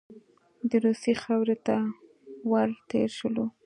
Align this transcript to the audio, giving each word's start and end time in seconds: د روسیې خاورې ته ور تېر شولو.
د 0.69 0.71
روسیې 0.85 1.13
خاورې 1.23 1.57
ته 1.65 1.75
ور 2.51 2.69
تېر 2.89 3.09
شولو. 3.19 3.45